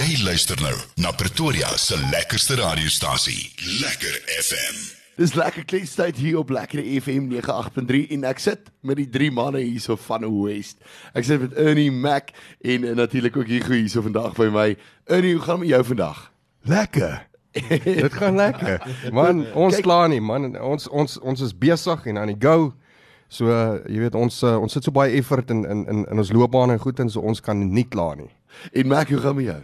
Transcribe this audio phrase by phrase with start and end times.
[0.00, 3.50] Jy luister nou na Pretoria se lekkerste radiostasie,
[3.82, 4.76] Lekker FM.
[5.18, 9.60] Dis lekker kletstyd hier op Lekker FM 98.3 en ek sit met die drie manne
[9.60, 10.78] hierso van West.
[11.12, 12.30] Ek sit met Ernie Mac
[12.64, 14.64] en, en natuurlik ook hier hierso vandag by my.
[15.04, 16.22] Ernie, hoe gaan dit met jou vandag?
[16.70, 17.18] Lekker.
[18.06, 18.86] Dit gaan lekker.
[19.12, 20.54] Man, ons klaar nie, man.
[20.64, 22.70] Ons ons ons is besig en aan die go.
[23.28, 26.24] So uh, jy weet ons uh, ons sit so baie effort in in in, in
[26.24, 28.30] ons loopbaan en goed en so ons kan nie klaar nie.
[28.72, 29.60] En Mac, hoe gaan dit met jou?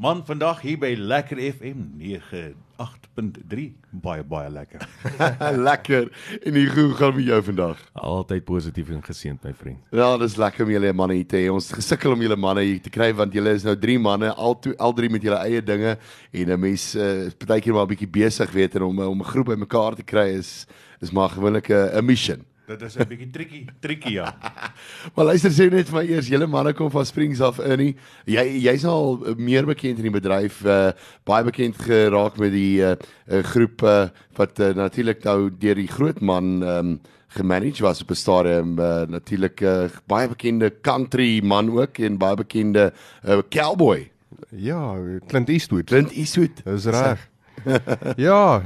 [0.00, 3.64] Man, vandag hier by Lekker FM 98.3.
[4.00, 4.80] Baie baie lekker.
[5.68, 6.06] lekker.
[6.40, 7.82] En hier, hoe gaan met jou vandag?
[7.92, 9.82] Altyd positief en geseënd my vriend.
[9.92, 11.52] Ja, dis lekker om julle manne hier te hê.
[11.52, 14.56] Ons gesukkel om julle manne hier te kry want julle is nou drie manne, al
[14.64, 15.98] twee, al drie met julle eie dinge
[16.32, 19.32] en 'n mens uh, is partykeer maar 'n bietjie besig weet en om om 'n
[19.36, 20.64] groep bymekaar te kry is
[21.04, 22.40] is maar gewoonlik 'n 'n mission.
[22.70, 24.30] Dit is 'n bietjie tricky, tricky ja.
[25.14, 27.96] Maar luister sê net vir my eers, julle manne kom van Springs af in.
[28.30, 30.92] Jy jy's al meer bekend in die bedryf, uh,
[31.26, 32.94] baie bekend geraak met die uh,
[33.26, 34.06] uh, groep uh,
[34.38, 36.94] wat uh, natuurlik nou deur die groot man um,
[37.34, 42.36] gemanage was op 'n stadium uh, natuurlik uh, baie bekende country man ook en baie
[42.36, 42.92] bekende
[43.26, 44.10] uh, cowboy.
[44.50, 44.94] Ja,
[45.26, 45.86] Clint Eastwood.
[45.86, 46.62] Clint Eastwood.
[46.64, 47.28] Dis reg.
[48.16, 48.62] ja,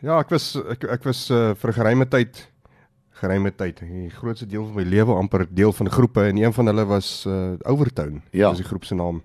[0.00, 2.46] ja, ek was ek ek was uh, vir 'n geruime tyd
[3.20, 3.80] geruime tyd.
[3.80, 7.24] Die grootste deel van my lewe amper deel van groepe en een van hulle was
[7.28, 8.20] uh, Overtone.
[8.30, 8.50] Ja.
[8.52, 9.22] Dis die groep se naam.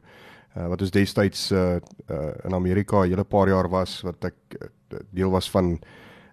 [0.57, 1.77] Uh, wat ons destyds uh,
[2.11, 5.79] uh, in Amerika 'n hele paar jaar was wat ek uh, deel was van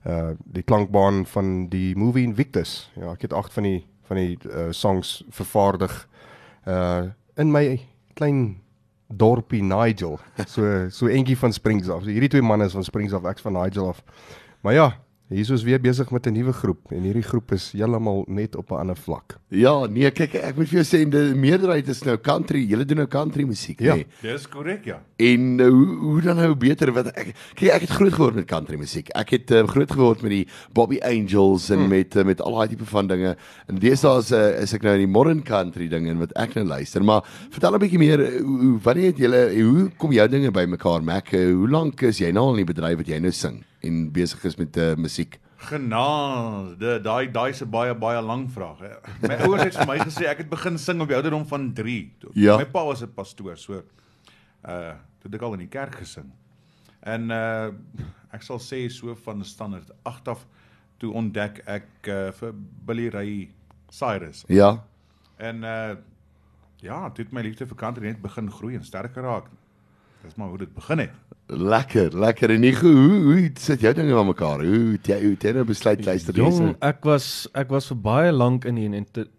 [0.07, 2.91] uh die klankbaan van die movie Invictus.
[2.95, 6.09] Ja, ek het agt van die van die uh, songs vervaardig
[6.67, 7.81] uh in my
[8.15, 8.61] klein
[9.09, 10.19] dorpie Nigel.
[10.47, 12.03] So so entjie van Springs af.
[12.03, 14.03] So hierdie twee manne is van Springs af, ek's van Nigel af.
[14.61, 14.89] Maar ja,
[15.29, 18.71] hier is weer besig met 'n nuwe groep en hierdie groep is heeltemal net op
[18.71, 19.39] 'n ander vlak.
[19.49, 22.65] Ja, nee, kyk ek moet vir jou sê die meerderheid is nou country.
[22.65, 23.95] Julle doen nou country musiek, Ja.
[23.95, 24.07] nee.
[24.23, 25.03] Dis korrek ja.
[25.17, 28.77] En hoe hoe dan nou beter wat ek kyk ek het groot geword met country
[28.77, 29.09] musiek.
[29.09, 31.89] Ek het uh, groot geword met die Bobby Angels en hmm.
[31.89, 33.37] met uh, met al daai tipe van dinge.
[33.67, 36.55] En deesdae is uh, is ek nou in die modern country dinge en wat ek
[36.55, 37.05] nou luister.
[37.05, 41.03] Maar vertel 'n bietjie meer uh, hoe wanneer het julle hoe kom jou dinge bymekaar
[41.03, 41.31] Mac?
[41.31, 44.45] Hoe lank is jy nou al in die bedryf wat jy nou sing en besig
[44.45, 45.39] is met uh, musiek?
[45.59, 48.79] Genade, daai daai 'n baie baie lang vraag.
[49.21, 52.13] My ouers het vir my gesê ek het begin sing op die ouderdom van 3.
[52.35, 52.57] Ja.
[52.57, 53.83] My pa was 'n pastoor, so
[54.63, 56.31] uh toe het ek al in die kerk gesing.
[57.03, 57.73] En uh
[58.33, 60.47] ek sal sê so van standaard 8 af
[60.99, 62.55] toe ontdek ek uh vir
[62.87, 63.51] Billy Ray
[63.91, 64.45] Cyrus.
[64.49, 64.85] Ja.
[65.37, 65.97] En uh
[66.81, 69.51] ja, het my liefde vir country net begin groei en sterker raak.
[70.29, 71.11] Dis maar hoe dit begin het.
[71.49, 72.51] Lekker, lekker.
[72.53, 74.61] En nie hoe hoe, sit jou dinge aan mekaar?
[74.61, 76.75] Hoe het jy hoe het jy nou besluit luister Jong, dis?
[76.85, 78.91] ek was ek was vir baie lank in die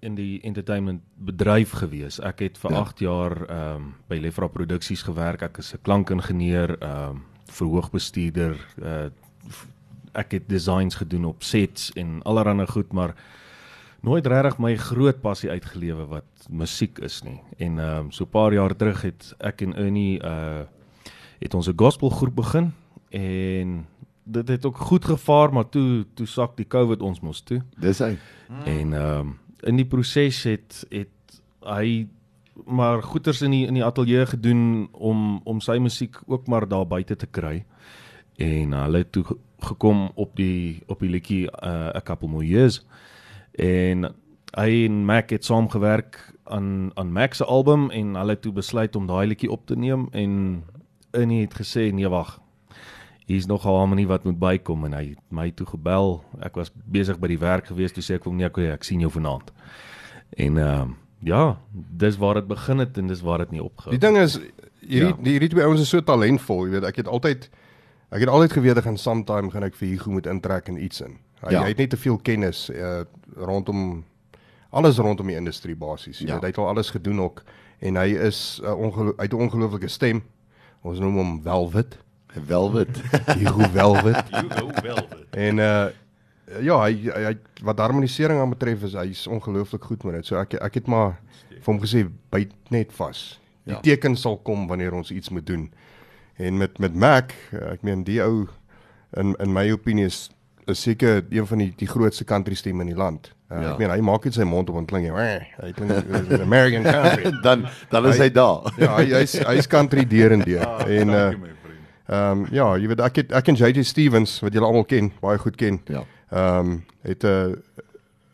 [0.02, 2.18] in die entertainment bedryf gewees.
[2.26, 2.80] Ek het vir Ja.
[2.82, 5.44] 8 jaar ehm um, by Lefra Produksies gewerk.
[5.46, 8.58] Ek is 'n klankingenieur, ehm um, verhoogbestuurder.
[8.82, 9.10] Uh,
[10.14, 13.14] ek het designs gedoen op sets en allerlei goed, maar
[14.02, 17.40] nooit regtig my groot passie uitgelewe wat musiek is nie.
[17.58, 20.66] En ehm um, so 'n paar jaar terug het ek en Ernie uh
[21.40, 22.74] het ons 'n gospelgroep begin
[23.10, 23.86] en
[24.24, 27.62] dit het ook goed gevaar, maar toe toe sak die COVID ons mos toe.
[27.80, 28.18] Dis hy.
[28.66, 32.08] En ehm um, in die proses het het hy
[32.66, 36.88] maar goeters in die in die ateljee gedoen om om sy musiek ook maar daar
[36.88, 37.66] buite te kry.
[38.38, 42.46] En hulle het toe ge- gekom op die op die liedjie uh, A Couple More
[42.48, 42.86] Years.
[43.52, 44.14] En
[44.56, 48.96] hy en Mac het saamgewerk aan aan Mac se album en hulle het toe besluit
[48.96, 50.64] om daai liedjie op te neem en
[51.12, 52.40] Ernie het gesê nee wag.
[53.26, 56.24] Hier's nog 'n harmonie wat moet bykom en hy het my toe gebel.
[56.42, 59.00] Ek was besig by die werk gewees toe sê ek hom nee, okay, ek sien
[59.00, 59.52] jou vanaand.
[60.38, 63.92] En ehm uh, ja, dis waar dit begin het en dis waar dit nie opgehou.
[63.92, 64.40] Die ding is
[64.80, 65.18] hierdie Ja.
[65.24, 67.50] die hierdie twee ouens is so talentvol, jy weet, ek het altyd
[68.12, 71.02] ek het altyd geweet ek gaan sometime gaan ek vir Hugo moet intrek in iets
[71.02, 71.18] in.
[71.42, 71.62] Hy, Ja.
[71.62, 73.02] hy het net te veel kennis uh,
[73.36, 74.04] rondom
[74.72, 76.20] alles rondom die industrie basies.
[76.20, 76.34] Jy Ja.
[76.34, 77.44] weet, hy het al alles gedoen ook
[77.80, 80.24] en hy is uh, ongelo hy het 'n ongelooflike stem.
[80.82, 81.98] Ons noem hom Velvet.
[82.52, 83.02] Velvet.
[83.40, 84.30] Hugo Velvet.
[84.32, 85.26] You go velvet.
[85.36, 85.90] En uh
[86.66, 87.34] ja, hy, hy, hy
[87.68, 90.26] wat harmonisering aan betref is hy's ongelooflik goed met dit.
[90.26, 91.20] So ek ek het maar
[91.52, 93.40] vir hom gesê byt net vas.
[93.70, 93.82] Die Ja.
[93.86, 95.68] teken sal kom wanneer ons iets moet doen.
[96.42, 98.48] En met met Mac, uh, ek meen die ou
[99.18, 100.30] in in my opinie is
[100.70, 103.34] is seker een van die die grootste country stemme in die land.
[103.52, 103.72] Uh, Ja.
[103.72, 106.84] Ek meen hy maak net sy mond op en klink hy hy klink is American
[106.94, 107.32] country.
[107.42, 108.74] dan dan is hy, Hy- daar.
[108.78, 110.68] ja, hy hy's hy's country deur en deur.
[110.88, 111.32] En uh.
[112.10, 115.12] Ehm um, ja, jy weet ek het, ek en JJ Stevens wat julle almal ken,
[115.22, 115.80] baie goed ken.
[115.88, 116.04] Ja.
[116.32, 117.56] Ehm um, het 'n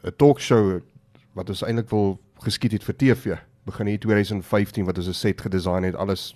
[0.03, 0.79] 'n talkshow
[1.33, 3.35] wat ons eintlik wil geskied het vir TV
[3.65, 6.35] begin hier 2015 wat ons 'n set gedesign het, alles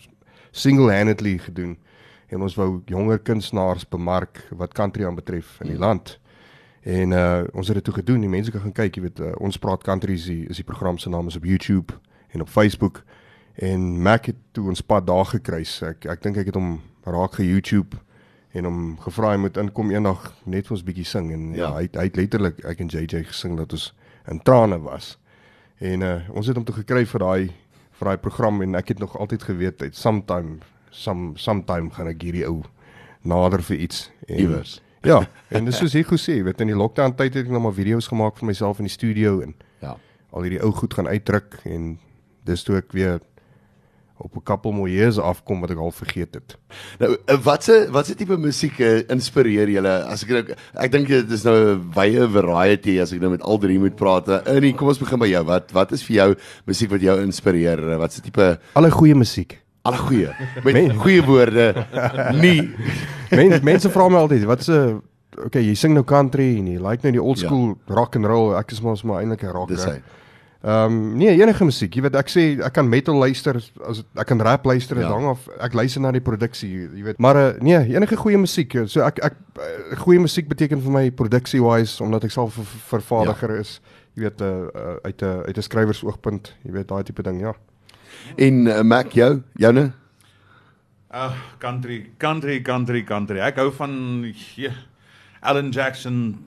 [0.51, 1.77] single-handedly gedoen
[2.29, 5.81] en ons wou jonger kunstenaars bemark wat country aanbetref in die Mm.
[5.81, 6.19] land.
[6.83, 8.21] En uh ons het dit toe gedoen.
[8.21, 10.63] Die mense kan gaan kyk, jy weet, uh, ons praat country is die, is die
[10.65, 11.93] program se naam is op YouTube
[12.31, 13.03] en op Facebook.
[13.55, 15.81] En Mac het toe ons pad daar gekruis.
[15.83, 17.97] Ek ek dink ek het hom raak ge YouTube
[18.53, 21.73] en hom gevra hy moet inkom eendag net vir ons bietjie sing en ja, Ja.
[21.75, 23.93] hy hy het letterlik ek en JJ gesing dat ons
[24.31, 25.17] in trane was.
[25.79, 27.51] En uh ons het hom toe gekry vir daai
[27.99, 30.59] vir daai program en ek het nog altyd geweet hy sometime
[30.91, 32.63] some sometime gaan ek hierdie ou
[33.23, 34.81] nader vir iets Iewers.
[35.03, 37.61] Ja, en dis soos hy gesê, jy weet in die lockdown tyd het ek nog
[37.63, 39.95] maar video's gemaak vir myself in die studio en Ja.
[40.31, 41.97] al hierdie ou goed gaan uitdruk en
[42.45, 43.19] dis toe ek weer
[44.19, 46.57] op 'n couple miljoene afkom wat ek al vergeet het.
[46.99, 50.03] Nou eh, watse watse tipe musiek uh, inspireer julle?
[50.03, 50.43] As ek nou
[50.75, 53.95] ek dink dit is nou 'n wye variety as ek nou met al drie moet
[53.95, 54.27] praat.
[54.47, 55.43] Ernie, kom ons begin by jou.
[55.45, 56.35] Wat wat is vir jou
[56.67, 57.79] musiek wat jou inspireer?
[57.93, 59.61] Eh, Watse tipe Alle goeie musiek.
[59.81, 60.33] Alle goeie
[60.65, 61.85] met goeie woorde
[62.43, 62.69] nie
[63.29, 64.77] Men, mense vra my altyd, wat se
[65.45, 67.93] okay, jy sing nou country en jy like nou die old school ja.
[67.95, 68.55] rock and roll.
[68.57, 69.75] Ek is mos maar eintlik 'n rocker.
[69.75, 70.01] dis hy.
[70.61, 71.93] Ehm um, nee, enige musiek.
[71.95, 73.55] Jy weet ek sê ek kan metal luister
[73.87, 75.07] as ek kan rap luister, Ja.
[75.13, 77.19] hang af ek luister na die produksie, jy weet.
[77.19, 78.73] Maar uh, nee, enige goeie musiek.
[78.87, 82.63] So ek ek uh, goeie musiek beteken vir my produksie wise omdat ek self 'n
[82.65, 83.59] ver- vervaardiger ja.
[83.61, 83.79] is.
[84.15, 87.53] Jy weet uh, uh, uit 'n uit 'n skrywersoogpunt, jy weet daai tipe ding, ja.
[88.35, 89.91] En uh, Mac jou, joune?
[91.09, 93.39] Ag, country, country, country, country.
[93.41, 93.93] Ek hou van
[94.55, 94.75] yeah,
[95.41, 96.45] Alan Jackson,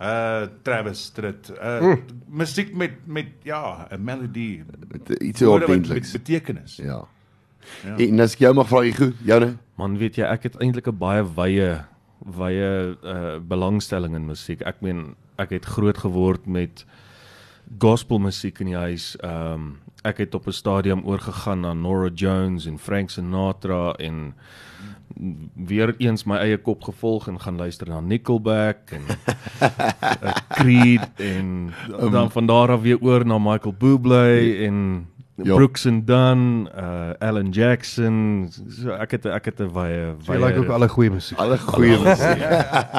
[0.00, 1.48] uh Travis Tritt.
[1.56, 2.02] Uh mm.
[2.28, 4.64] musiek met met ja, 'n melodie.
[4.88, 6.12] Met eh, iets ordentliks.
[6.12, 6.76] Met betekenis.
[6.76, 7.06] Ja.
[7.84, 7.96] Ja.
[7.96, 9.56] En as ek jou mag vra, goed, joune?
[9.76, 11.84] Man, weet jy, ek het eintlik 'n baie wye
[12.20, 14.60] wye uh belangstelling in musiek.
[14.60, 16.84] Ek meen, ek het groot geword met
[17.78, 19.16] gospelmusiek in die huis.
[19.16, 24.34] Ehm um, ek het op 'n stadium oorgegaan na Nora Jones en Frank Sinatra en
[25.54, 29.02] weer eens my eie kop gevolg en gaan luister na Nickelback en
[29.62, 31.72] uh, Creed en
[32.10, 35.06] dan van daar af weer oor na Michael Bublé en
[35.42, 35.54] Ja.
[35.54, 38.48] Brooks and Dunn, uh Alan Jackson.
[38.68, 41.38] So ek het ek het 'n baie So, jy like ook alle goeie musiek.
[41.38, 42.38] Alle goeie musiek.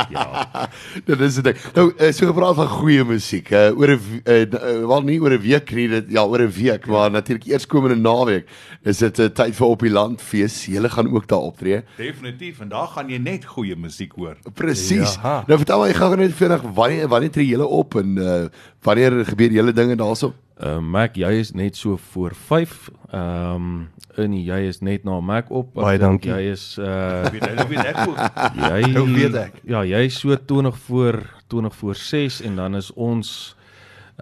[0.10, 0.70] ja.
[1.06, 1.58] Dit is dit.
[1.76, 3.52] Nou, uh, so gepraat van goeie musiek.
[3.52, 6.52] Uh, oor 'n uh, uh, wel nie oor 'n week nie, dit ja, oor 'n
[6.52, 8.50] week, maar natuurlik eers komende naweek
[8.84, 10.66] is dit 'n uh, tyd vir op die land fees.
[10.66, 11.84] Julle gaan ook daar optree.
[11.98, 14.38] Definitief en daar gaan jy net goeie musiek hoor.
[14.54, 15.16] Presies.
[15.22, 15.44] Ja.
[15.48, 18.46] Nou vertel my gou net vinnig wanneer wanneer tree julle op en uh,
[18.82, 20.34] wanneer gebeur julle dinge daarso?
[20.62, 22.90] Uh Mac, jy is net so voor 5.
[23.12, 25.70] Ehm um, en jy is net na Mac op.
[25.78, 26.32] Ek Baie dink dankie.
[26.32, 28.18] Jy is uh Weet jy, weet ek ook.
[28.60, 29.54] jy Nou weet ek.
[29.66, 33.56] Ja, jy is so 20 voor 20 voor 6 en dan is ons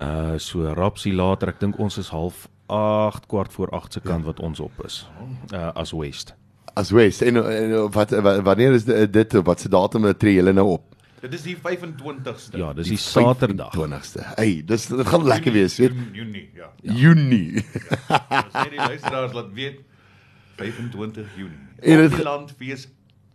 [0.01, 1.49] uh so rapsie later.
[1.49, 5.01] Ek dink ons is half 8 kwart voor 8 se kant wat ons op is.
[5.53, 6.35] Uh as West.
[6.77, 10.53] As West en, en wat wa- wanneer is dit, dit wat se datum tree julle
[10.53, 10.85] nou op?
[11.21, 12.57] Dit is die 25ste.
[12.61, 13.73] Ja, dis die Saterdag.
[13.75, 14.23] 20ste.
[14.37, 15.91] Hey, dis dit gaan lekker wees, weet.
[15.91, 16.69] Junie, Junie, ja.
[16.81, 17.63] Junie.
[18.39, 19.81] Ons sê die luisteraars laat weet
[20.59, 21.65] 25 Junie.
[21.81, 22.87] En dit- dit land fees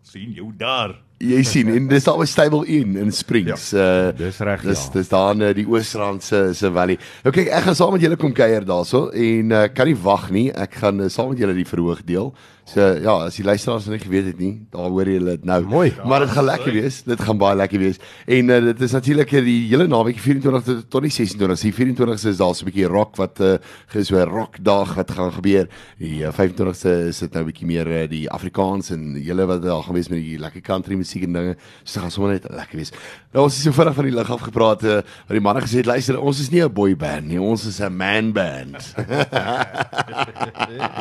[0.05, 0.95] sien jou daar.
[1.25, 3.71] Jy sien en dis daar by Stable Inn in Springs.
[3.73, 4.93] Ja, uh Dis reg, Dis ja.
[4.93, 6.99] dis daar in uh, die Oosrand se se valley.
[7.25, 10.27] Nou kyk, ek gaan saam met julle kom kuier daarso en uh, kan nie wag
[10.35, 10.49] nie.
[10.53, 12.35] Ek gaan uh, saam met julle die verhoog deel.
[12.65, 15.59] So ja, as die luisteraars nog nie geweet het nie, daar hoor julle dit nou.
[15.69, 15.91] Mooi.
[16.09, 17.03] Maar dit gaan lekker wees.
[17.05, 17.99] Dit gaan baie lekker wees.
[18.25, 21.61] En uh, dit is natuurlik uh, die hele naweek 24 tot tot die 26.
[21.61, 23.59] Die 24ste is daar so 'n bietjie rock wat uh,
[23.93, 25.69] is so 'n rockdag wat gaan gebeur.
[25.99, 29.63] Die uh, 25ste is dit nou 'n bietjie meer uh, die Afrikaans en julle wat
[29.63, 31.57] daar gaan wees met die lekker country musiek en dinge.
[31.85, 32.93] So dit gaan sommer net lekker wees.
[33.33, 35.85] Nou ons is so vinnig van die lig af gepraat uh, wat die manne gesê
[35.85, 38.95] het, luister, ons is nie 'n boy band nie, ons is 'n man band.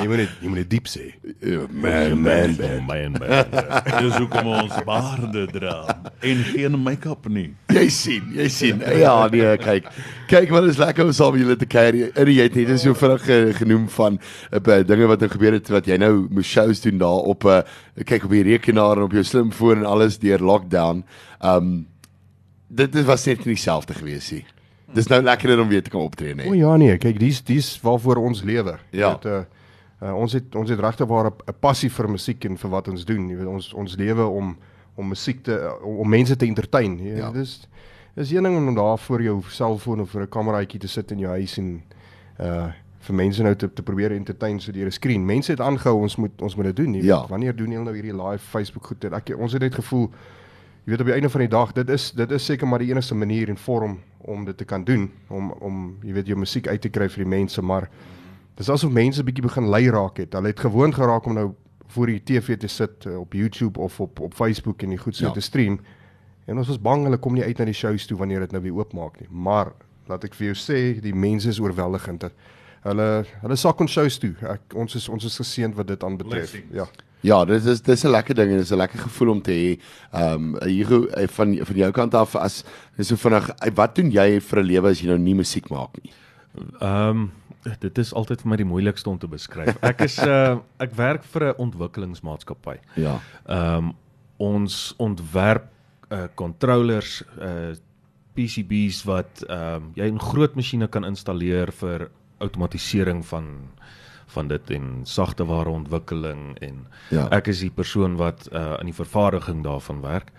[0.03, 1.13] Jy moet dit jy moet dit diep sê.
[1.69, 2.87] Man man band.
[2.87, 3.45] Man, man.
[4.01, 5.75] Dis hoekom ons baarde dra
[6.23, 7.49] en geen make-up nie.
[7.73, 8.83] Jy sien, jy sien.
[9.03, 9.87] Ja, nee, kyk.
[10.29, 12.11] Kyk, maar dit is lekker om saam julle te kuier.
[12.19, 14.19] En jy het net so vinnig uh, genoem van
[14.51, 17.63] uh, dinge wat nou gebeur het wat jy nou moes shows doen daar op 'n
[17.63, 21.03] uh, kyk op die rekenaar en op jou slimfoon en alles deur lockdown.
[21.41, 21.87] Um
[22.67, 24.45] dit dit was net nie dieselfde gewees nie.
[24.93, 26.57] Dis nou lekkerder om weer te kan optree, O nee.
[26.57, 28.77] ja nee, kyk dis dis waarvoor ons lewe.
[28.91, 29.17] Ja.
[29.17, 29.41] weet, uh,
[30.03, 33.05] uh, ons het ons het regtig waar 'n passie vir musiek en vir wat ons
[33.05, 33.29] doen.
[33.29, 34.57] Jy weet ons ons lewe om
[34.95, 36.97] om musiek te om, om mense te entertain.
[36.99, 37.17] Jy, Ja.
[37.17, 37.31] ja.
[37.31, 37.67] Dis
[38.15, 41.19] dis een ding om daar voor jou selfoon of voor 'n kameraatjie te sit in
[41.19, 41.81] jou huis en
[42.39, 42.71] uh
[43.03, 45.25] vir mense nou te te probeer entertain so deur 'n skerm.
[45.25, 46.93] Mense het aangehou ons moet ons moet dit doen.
[46.93, 47.19] Jy Ja.
[47.19, 49.03] weet, wanneer doen julle nou hierdie live Facebook goed?
[49.05, 50.09] Ek ons het net gevoel
[50.85, 52.89] Jy weet op die einde van die dag, dit is dit is seker maar die
[52.91, 56.67] enigste manier en vorm om dit te kan doen om om jy weet jou musiek
[56.67, 57.89] uit te kry vir die mense, maar
[58.57, 60.33] dis asof mense bietjie begin lei raak het.
[60.33, 61.51] Hulle het gewoond geraak om nou
[61.87, 65.15] voor die TV te sit uh, op YouTube of op op Facebook en die goed
[65.15, 65.31] so Ja.
[65.31, 65.79] te stream.
[66.45, 68.61] En ons was bang hulle kom nie uit na die shows toe wanneer dit nou
[68.63, 69.27] weer oopmaak nie.
[69.31, 69.71] Maar
[70.07, 72.25] laat ek vir jou sê, die mense is oorweldigend.
[72.83, 74.33] Hulle hulle sak ons shows toe.
[74.41, 76.57] Ek, ons is ons is geseënd wat dit aanbetref.
[76.71, 76.87] Ja.
[77.23, 79.51] Ja, dit is dis 'n lekker ding en dit is 'n lekker gevoel om te
[79.51, 79.79] hê.
[80.11, 82.63] Ehm um, Hugo eh, van van jou kant af as
[82.97, 85.69] dis so vinnig eh, wat doen jy vir 'n lewe as jy nou nie musiek
[85.69, 86.11] maak nie?
[86.81, 87.31] Ehm um,
[87.79, 89.77] dit is altyd vir my die moeilikste om te beskryf.
[89.81, 92.77] Ek is uh ek werk vir 'n ontwikkelingsmaatskappy.
[92.95, 93.19] Ja.
[93.47, 93.93] Ehm um,
[94.37, 95.69] ons ontwerp
[96.11, 97.73] uh controllers uh
[98.35, 103.69] PCB's wat ehm um, jy in groot masjiene kan installeer vir outomatisering van
[104.33, 107.27] van dit en sagteware ontwikkeling en Ja.
[107.31, 110.31] ek is die persoon wat uh aan die vervaardiging daarvan werk.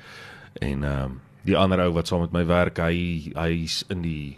[0.60, 4.36] En ehm um, die ander ou wat saam met my werk, hy hy's in die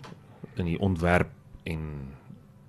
[0.56, 1.30] in die ontwerp
[1.64, 2.12] en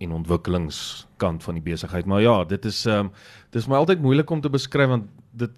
[0.04, 2.06] en ontwikkelingskant van die besigheid.
[2.06, 3.12] Maar ja, dit is ehm um,
[3.50, 5.52] dit is my altyd moeilik om te beskryf want dit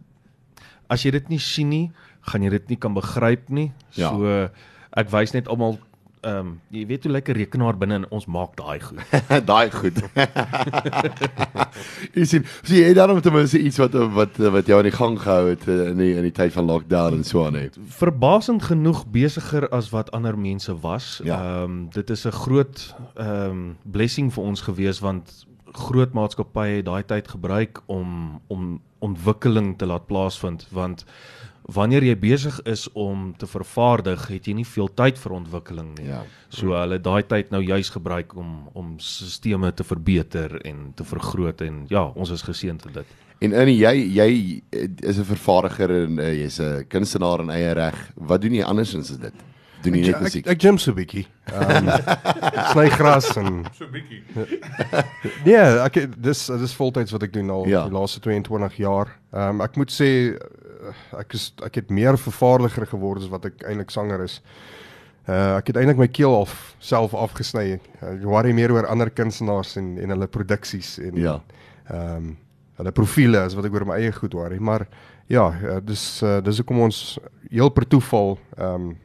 [0.89, 1.91] as jy dit nie sien nie,
[2.31, 3.71] gaan jy dit nie kan begryp nie.
[3.97, 4.09] Ja.
[4.09, 4.49] So
[4.97, 5.77] ek wys net almal
[6.21, 8.99] ehm um, jy weet hoe 'n rekenaar binne en ons maak daai goed.
[9.51, 9.97] Daai goed.
[12.17, 14.97] jy sien, so jy het daarom ten minste iets wat wat wat jou aan die
[14.97, 17.77] gang gehou het eh, in die in die tyd van lockdown en so aan het.
[17.87, 21.21] verbasend genoeg besigger as wat ander mense was.
[21.23, 21.39] Ja.
[21.39, 26.85] Ehm dit is 'n groot ehm um, blessing vir ons gewees want groot maatskappye het
[26.85, 31.05] daai tyd gebruik om om ontwikkeling te laat plaasvind want
[31.73, 36.07] wanneer jy besig is om te vervaardig, het jy nie veel tyd vir ontwikkeling nie.
[36.09, 36.23] Ja.
[36.49, 41.03] So hulle het daai tyd nou juis gebruik om om stelsels te verbeter en te
[41.03, 43.05] vergroot en ja, ons is geseënd in dit.
[43.41, 44.61] En in jy jy
[45.03, 47.95] is 'n vervaardiger en uh, jy's 'n kunstenaar in eie reg.
[48.15, 49.33] Wat doen jy andersins as dit?
[49.81, 50.47] Doen jy net Ek musiek?
[50.47, 51.25] ek gym so bietjie.
[51.53, 51.87] Ehm
[52.73, 54.23] sny gras en So bietjie.
[55.45, 57.69] Nee, ek dis dis voltyds wat ek doen al Ja.
[57.83, 57.83] ja.
[57.87, 59.15] die laaste 22 jaar.
[59.33, 60.37] Ehm um, ek moet sê eh,
[61.19, 64.41] ek is ek het meer vervaardiger geword as wat ek eintlik sanger is.
[65.27, 67.79] Uh ek het eintlik my keel af self afgesny.
[68.01, 71.41] Ek worry meer oor ander kunstenaars en en hulle produksies en Ja.
[71.89, 72.37] ehm um,
[72.79, 74.87] hulle profile as wat ek oor my eie goed worry, maar
[75.27, 77.19] ja, uh, dis uh, dis hoekom ons
[77.49, 78.97] heel per toeval ehm um,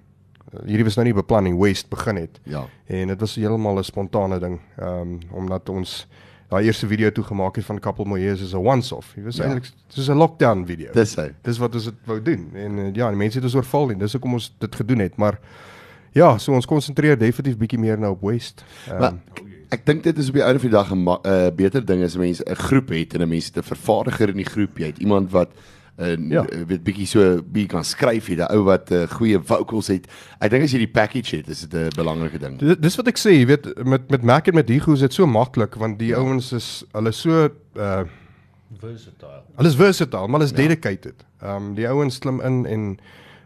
[0.66, 2.38] hierdie was nou nie beplanning West begin het.
[2.46, 2.60] Ja.
[2.86, 4.60] En dit was heeltemal 'n spontane ding.
[4.78, 6.06] Ehm um, omdat ons
[6.48, 9.12] daai eerste video toe gemaak het van Couple Moyes is 'n once off.
[9.14, 9.44] Dit was Ja.
[9.44, 10.92] eintlik dis 'n lockdown video.
[10.92, 11.30] Dis hy.
[11.42, 12.50] dis wat ons dit wou doen.
[12.54, 15.16] En uh, ja, die mense het ons oorval en dis hoekom ons dit gedoen het,
[15.16, 15.38] maar
[16.12, 18.64] ja, so ons konsentreer definitief bietjie meer nou op West.
[18.88, 19.12] Ehm Maar
[19.70, 22.16] ek dink dit is op die einde van die dag 'n 'n beter ding as
[22.16, 24.78] mense 'n groep het en mense 'n vervaardiger in die groep.
[24.78, 25.48] Jy het iemand wat
[25.96, 26.44] en ja.
[26.50, 26.64] Ja.
[26.66, 30.06] weet bietjie so bietjie kan skryf het, 'n ou wat uh, goeie vocals het.
[30.40, 32.58] Ek dink as jy die package het, is dit 'n belangrike ding.
[32.58, 35.12] Dis dis wat ek sê, jy weet met met Mac en met Digo is dit
[35.12, 36.16] so maklik want die ja.
[36.16, 38.04] ouens is hulle so uh
[38.78, 39.42] Versatile.
[39.56, 40.56] Hulle is versatile, maar hulle is ja.
[40.56, 41.24] dedicated.
[41.42, 42.98] Ehm um, die ouens klim in en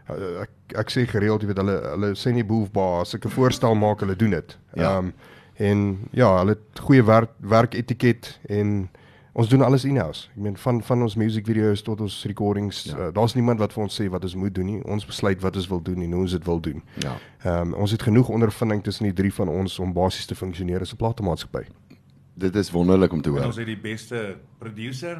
[0.09, 3.29] uh, ek ek sê gereeld, jy weet hulle hulle sê nie boefbaar as ek 'n
[3.29, 4.57] voorstel maak, hulle doen dit.
[4.73, 4.97] Ehm Ja.
[4.97, 5.13] um,
[5.59, 8.89] en ja, hulle het goeie werk werketiket en
[9.33, 10.29] ons doen alles in-house.
[10.35, 12.97] Ek meen van van ons music videos tot ons recordings, ja.
[12.97, 14.79] uh, daar's niemand wat vir ons sê wat ons moet doen nie.
[14.85, 16.83] Ons besluit wat ons wil doen en hoe ons dit wil doen.
[17.03, 17.17] Ja.
[17.43, 20.81] Ehm um, ons het genoeg ondervinding tussen die drie van ons om basies te funksioneer
[20.81, 21.65] as 'n platemaatskappy.
[22.39, 23.45] Dit is wonderlik om te En hoor.
[23.45, 25.19] ons het die beste producer.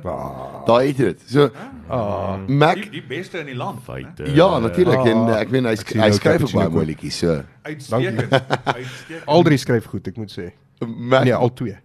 [0.66, 1.22] Daai het dit.
[1.28, 1.50] So
[1.90, 3.80] Ah, Mac Die, die beste in die land.
[3.84, 4.24] Feite.
[4.36, 7.18] Ja, natuurlik en Ah, uh, ek meen hy ek hy skryf ook baie mooi liedjies.
[7.18, 8.32] So Uitstekend.
[8.32, 9.26] Uitstekend.
[9.26, 10.52] al drie skryf goed, ek moet sê.
[10.88, 11.78] Mac Nee, al twee.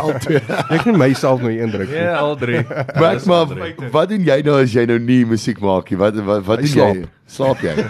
[0.00, 0.40] Al twee.
[0.74, 1.88] Ek kan myself nou indruk.
[1.90, 1.98] nie.
[1.98, 2.62] Ja, al drie.
[2.94, 3.90] Mac maar feite.
[3.90, 5.98] wat doen jy nou as jy nou nie musiek maak nie?
[5.98, 7.04] Wat wat wat doen jy?
[7.26, 7.74] Slaap jy?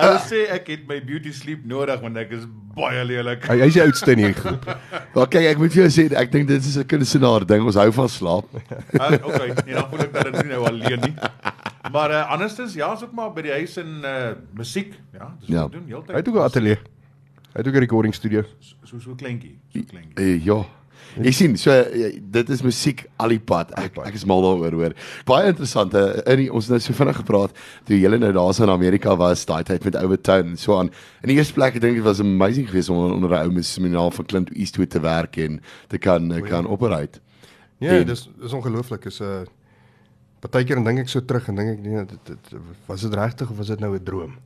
[0.00, 2.46] Hulle sê ek het my beauty sleep nodig want ek is
[2.76, 3.44] baie lelik.
[3.50, 4.64] Hy hy's die oudste in hierdie groep.
[5.16, 7.66] Wel kyk, ek moet vir jou sê ek dink dit is 'n kunstenaar ding.
[7.66, 8.46] Ons hou van slaap.
[8.54, 11.14] Uh, okay, nee, dan voel ek dit nie nou alleen nie.
[11.92, 15.48] Maar uh, andersins ja, is ook maar by die huis in uh musiek, ja, dis
[15.52, 15.62] Ja.
[15.66, 16.10] wat doen heeltyd.
[16.14, 16.78] Hy het ook 'n ateljee.
[17.52, 18.42] Hy het ook 'n recording studio.
[18.84, 20.18] so so kleintjie, so kleintjie.
[20.24, 20.64] Uh, ja.
[21.18, 23.72] Ek sien so uh, dit is musiek al die pad.
[23.78, 24.92] Ek ek is mal daaroor hoor.
[25.26, 25.94] Baie interessant.
[25.94, 29.44] In die, ons het nou so vinnig gepraat toe jy nou daar in Amerika was,
[29.44, 30.90] daai tyd met Overtown en so aan.
[31.22, 34.10] In die eerste plek ek dink dit was amazing geweest om onder 'n ou missionaal
[34.10, 37.18] van Clint Eastwood te werk en te kan uh, kan operate.
[37.78, 39.04] Ja, En- dis dis ongelooflik.
[39.04, 39.42] Is 'n uh,
[40.40, 43.50] Partykeer dan dink ek so terug en dink ek nee, dit, dit was dit regtig
[43.50, 44.38] of was dit nou 'n droom?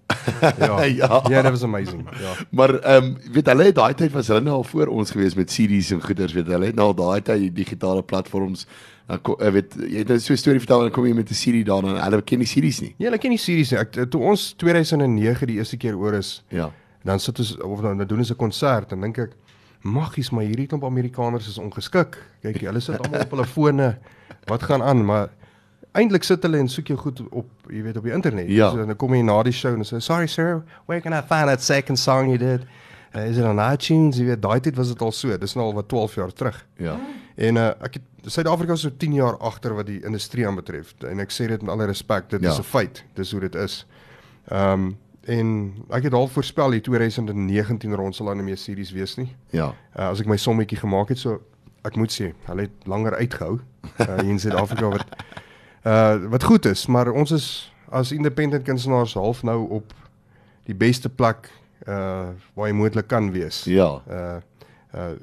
[0.59, 0.83] Ja.
[1.01, 1.23] Ja.
[1.29, 2.09] Ja, dit was amazing.
[2.21, 2.33] Ja.
[2.51, 5.35] Maar ehm um, weet hulle het daai tyd was hulle nou al voor ons gewees
[5.35, 8.67] met CD's en goeders weet hulle het nou al daai tyd die digitale platforms
[9.07, 11.13] dan kom uh, weet jy het nou so 'n storie vertel en dan kom jy
[11.15, 12.95] met 'n CD daarna en hulle ken die CD's nie.
[12.99, 13.79] Ja, ek ken die series nie.
[13.81, 16.71] Ek toe ons 2009 die eerste keer oor is, Ja.
[17.05, 19.31] dan sit ons of dan, dan doen ons 'n konsert en dink ek
[19.83, 22.17] maggies, maar hierdie klomp Amerikaners is ongeskik.
[22.43, 23.99] Kyk, hulle sit almal op hulle fone.
[24.47, 25.05] Wat gaan aan?
[25.05, 25.29] Maar
[25.95, 28.49] eintlik sit hulle en soek jou goed op, jy weet, op die internet.
[28.51, 28.71] Ja.
[28.71, 31.49] So, dan kom jy na die show en sê, "Sorry sir, where can I find
[31.49, 32.67] that second song you did?"
[33.15, 34.17] Uh, is it on iTunes?
[34.19, 35.37] Jy weet, daai tyd was dit al so.
[35.39, 36.67] Dis nou al wat 12 jaar terug.
[36.79, 36.97] Ja.
[37.37, 41.21] En uh, ek het Suid-Afrika is so 10 jaar agter wat die industrie aanbetref en
[41.21, 42.51] ek sê dit met alle respek, dit Ja.
[42.51, 43.05] is 'n feit.
[43.15, 43.87] Dis hoe dit is.
[44.51, 44.97] Ehm um,
[45.27, 49.37] en ek het al voorspel die 2019 rond sal nie meer series wees nie.
[49.51, 49.73] Ja.
[49.97, 51.41] Uh, as ek my sommetjie gemaak het, so
[51.85, 53.61] ek moet sê, hulle het langer uitgehou
[54.01, 55.07] uh, hier in Suid-Afrika wat
[55.85, 57.47] uh wat goed is, maar ons is
[57.93, 59.93] as independent kunstenaars half nou op
[60.65, 61.51] die beste plek
[61.89, 63.65] uh waar jy moontlik kan wees.
[63.69, 64.03] Ja.
[64.09, 64.41] Uh
[64.95, 65.15] uh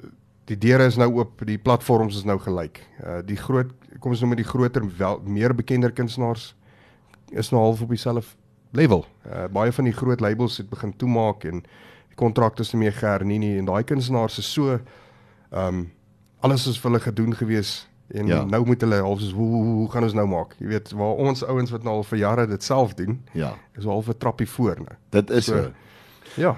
[0.46, 2.84] die deure is nou oop, die platforms is nou gelyk.
[3.04, 6.54] Uh die groot kom ons noem dit die groter wel meer bekender kunstenaars
[7.32, 8.36] is nou half op dieselfde
[8.72, 9.06] level.
[9.26, 11.64] Uh baie van die groot labels het begin toemaak en
[12.12, 14.80] die kontrakte is nie meer gehernie nie en daai kunstenaars is so
[15.52, 15.90] um
[16.42, 18.44] alles is vir hulle gedoen gewees en Ja.
[18.46, 20.56] nou moet hulle half soos hoe, hoe hoe gaan ons nou maak?
[20.60, 23.54] Jy weet waar ons ouens wat nou al vir jare dit self doen, Ja.
[23.78, 24.96] is half 'n trappie voor nou.
[25.10, 25.54] Dit is so.
[25.56, 25.72] So.
[26.42, 26.56] Ja.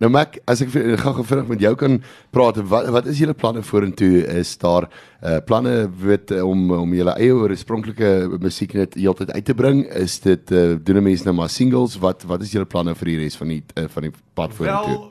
[0.00, 3.32] Nou Mac, as ek vir- gou vinnig met jou kan praat, wat wat is julle
[3.34, 4.26] planne vorentoe?
[4.26, 4.88] Is daar
[5.22, 9.86] uh planne weet om om julle eie oorspronklike musiek net heeltyd uit te bring?
[9.86, 11.96] Is dit uh doen mense nou maar singles?
[11.98, 14.88] Wat wat is julle planne vir die res van die uh, van die pad vorentoe?
[14.98, 15.10] Wel,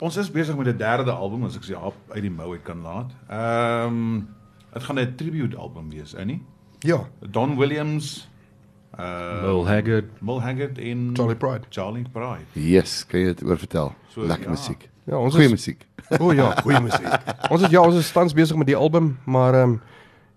[0.00, 1.74] ons is besig met 'n derde album as ek se
[2.08, 3.10] uit die mou uit kan laat.
[3.30, 4.20] Ehm
[4.74, 6.42] dit gaan 'n tribute album wees, is nie?
[6.84, 7.06] Ja.
[7.30, 8.28] Don Williams,
[8.98, 10.04] uh Will Haggard.
[10.20, 11.66] Mul Haggard en Charlie Pride.
[11.70, 12.46] Charlie Pride.
[12.52, 13.94] Yes, kan jy dit oor vertel?
[14.08, 14.50] So, Lekker ja.
[14.50, 14.88] musiek.
[15.04, 15.86] Ja, ons Goeie is musiek.
[16.18, 17.08] O oh, ja, goeie musiek.
[17.50, 19.80] ons is ja, ons is tans besig met die album, maar ehm um,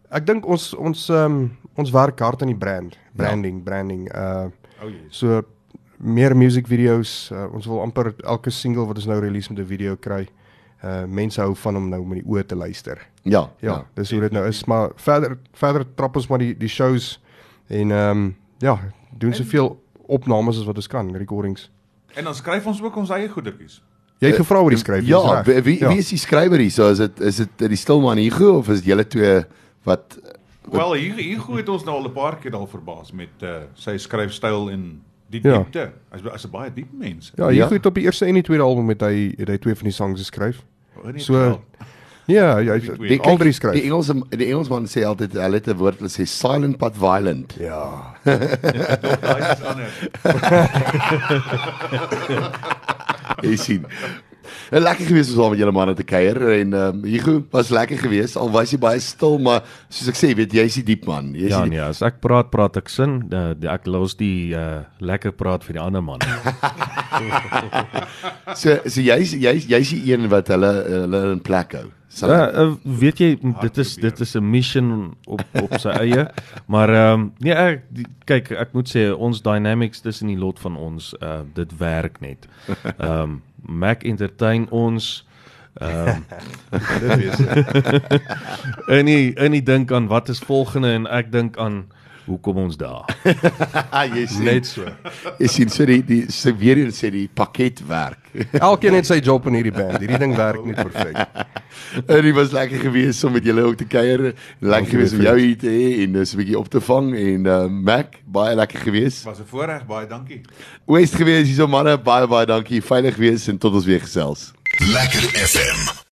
[0.10, 3.64] ek dink ons ons ehm um, ons werk hard aan die brand, branding, ja.
[3.64, 4.08] branding.
[4.16, 5.08] Uh Oh jee.
[5.10, 5.42] so
[5.98, 7.30] meer music video's.
[7.34, 10.28] Uh, ons wil amper elke single wat ons nou release met 'n video kry.
[10.84, 12.98] Uh mense hou van om nou met die oë te luister.
[13.24, 13.72] Ja, Ja, ja.
[13.72, 13.86] ja.
[13.94, 17.20] dis hoe dit nou is, maar verder verder trap ons maar die die shows
[17.68, 18.80] en ehm um, ja,
[19.18, 21.70] doen soveel opnames as wat ons kan, recordings.
[22.16, 23.82] En dan skryf ons ook ons eie goedertjies.
[24.20, 25.64] Jy het gevra oor die skryf, Ja, dis reg.
[25.64, 26.72] wie wie, wie is die skrywer hier?
[26.72, 29.44] So is dit is dit die stilman Hugo of is dit julle twee
[29.84, 30.18] wat
[30.72, 33.50] Wel, hier hier goed het ons nou al 'n paar keer al verbaas met uh,
[33.74, 35.58] sy skryfstyl en die Ja.
[35.58, 35.92] diepte.
[36.12, 37.32] Hy's hy's 'n baie diep mens.
[37.36, 37.64] Ja, jy Ja.
[37.64, 37.68] ja.
[37.68, 39.94] goed op die eerste en die tweede album het hy het hy twee van die
[39.94, 40.64] songs geskryf.
[41.18, 41.62] So
[42.28, 43.08] ja, Die twee.
[43.08, 43.74] die al drie skryf.
[43.74, 47.56] Die Engels die Engelsman sê altyd hulle het 'n woord hulle sê silent but violent.
[47.60, 48.16] ja.
[48.26, 49.92] Daai is ander.
[53.46, 53.86] Jy sien.
[54.72, 57.70] En lekker gewees om saam met julle manne te kuier en ehm um, Hugo was
[57.72, 60.84] lekker geweest al was hy baie stil maar soos ek sê weet jy is die
[60.84, 61.34] diep man.
[61.36, 63.22] Jy is Ja die, nee, as ek praat, praat ek sin.
[63.32, 66.20] Uh, ek los die uh, lekker praat vir die ander man.
[68.62, 71.88] so so jy's jy's jy's die een wat hulle hulle in plek hou.
[72.22, 73.30] Ja, uh, weet jy
[73.62, 76.28] dit is dit is 'n mission op op sy eie.
[76.66, 80.60] Maar ehm um, nee, ek die, kyk, ek moet sê ons dynamics tussen die lot
[80.60, 82.48] van ons uh dit werk net.
[82.98, 85.26] Ehm um, Mac entertain ons
[85.80, 86.26] ehm um,
[87.00, 87.40] Dit wees.
[88.88, 91.86] en nie en nie dink aan wat is volgende en ek dink aan
[92.28, 93.08] hoe kom ons daar.
[94.16, 94.88] jy sien Net so.
[95.40, 98.20] jy sien so die die so weer eens sê die pakket werk.
[98.70, 99.98] Elkeen het sy job in hierdie band.
[100.02, 101.46] Hierdie ding werk net perfek.
[102.18, 104.34] en dit was lekker geweest om met julle ook te kuier.
[104.60, 107.48] Lekker geweest om jou hier te hê en dis 'n bietjie op te vang en
[107.48, 109.24] uh, Mac baie lekker geweest.
[109.26, 110.42] Was 'n voorreg, baie dankie.
[110.88, 112.82] Oest geweest hierso manne baie baie dankie.
[112.82, 114.52] Veilig wees en tot ons weer gesels.
[114.80, 116.06] Lekker FM.